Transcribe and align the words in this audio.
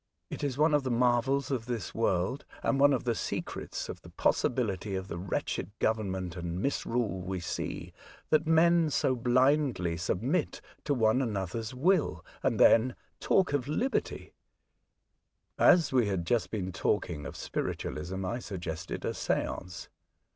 It 0.31 0.43
is 0.43 0.57
one 0.57 0.73
of 0.73 0.81
the 0.81 0.89
marvels 0.89 1.51
of 1.51 1.67
this 1.67 1.93
world, 1.93 2.43
and 2.63 2.79
one 2.79 2.91
of 2.91 3.03
the 3.03 3.13
secrets 3.13 3.87
of 3.87 4.01
the 4.01 4.09
possibility 4.09 4.95
of 4.95 5.09
the 5.09 5.17
wretched 5.19 5.69
government 5.77 6.35
and 6.35 6.59
misrule 6.59 7.21
we 7.21 7.39
see, 7.39 7.93
that 8.31 8.47
men 8.47 8.89
so 8.89 9.15
blindly 9.15 9.97
submit 9.97 10.59
to 10.85 10.95
one 10.95 11.21
another's 11.21 11.75
will, 11.75 12.25
and 12.41 12.59
then 12.59 12.95
talk 13.19 13.53
of 13.53 13.67
liberty." 13.67 14.33
As 15.59 15.93
we 15.93 16.07
had 16.07 16.21
been 16.21 16.23
just 16.25 16.53
talking 16.73 17.27
of 17.27 17.35
spiritualism, 17.35 18.25
I 18.25 18.39
suggested 18.39 19.05
a 19.05 19.13
seance. 19.13 19.87